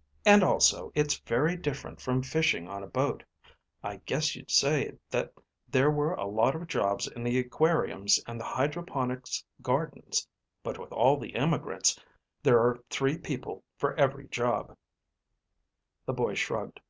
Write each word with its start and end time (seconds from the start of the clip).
"...and 0.26 0.42
also, 0.42 0.90
it's 0.96 1.18
very 1.20 1.54
different 1.56 2.00
from 2.00 2.24
fishing 2.24 2.66
on 2.66 2.82
a 2.82 2.88
boat. 2.88 3.22
I 3.84 3.98
guess 3.98 4.34
you'd 4.34 4.50
say 4.50 4.98
that 5.10 5.32
there 5.68 5.92
were 5.92 6.14
a 6.14 6.26
lot 6.26 6.56
of 6.56 6.66
jobs 6.66 7.06
in 7.06 7.22
the 7.22 7.38
aquariums 7.38 8.18
and 8.26 8.40
the 8.40 8.44
hydroponics 8.46 9.44
gardens. 9.62 10.26
But 10.64 10.80
with 10.80 10.90
all 10.90 11.18
the 11.20 11.36
immigrants, 11.36 12.00
there 12.42 12.58
are 12.58 12.82
three 12.90 13.16
people 13.16 13.62
for 13.76 13.94
every 13.94 14.26
job." 14.26 14.76
The 16.04 16.14
boy 16.14 16.34
shrugged. 16.34 16.80